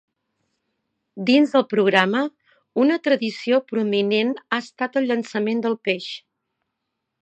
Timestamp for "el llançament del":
5.03-5.83